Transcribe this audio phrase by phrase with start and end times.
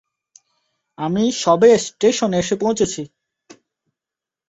[0.97, 3.01] আমি সবে স্টেশনে এসে পৌছেছি।